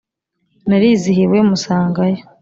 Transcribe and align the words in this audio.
narizihiwe 0.67 1.37
musanga 1.49 2.01
yo 2.11 2.21